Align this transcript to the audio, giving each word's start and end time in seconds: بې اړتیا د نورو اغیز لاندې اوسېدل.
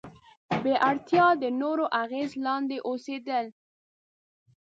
بې 0.63 0.73
اړتیا 0.89 1.27
د 1.41 1.43
نورو 1.61 1.85
اغیز 2.03 2.31
لاندې 2.45 2.77
اوسېدل. 2.87 3.45